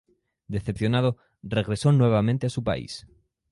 [0.47, 3.05] Decepcionado, regresó nuevamente a su país.